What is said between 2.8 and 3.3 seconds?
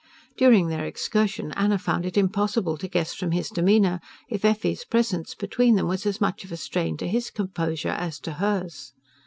guess